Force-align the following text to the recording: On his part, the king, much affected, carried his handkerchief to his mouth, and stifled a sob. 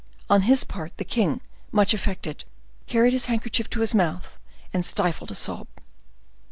On 0.31 0.41
his 0.41 0.63
part, 0.63 0.97
the 0.97 1.05
king, 1.05 1.41
much 1.71 1.93
affected, 1.93 2.43
carried 2.87 3.13
his 3.13 3.27
handkerchief 3.27 3.69
to 3.69 3.81
his 3.81 3.93
mouth, 3.93 4.39
and 4.73 4.83
stifled 4.83 5.29
a 5.29 5.35
sob. 5.35 5.67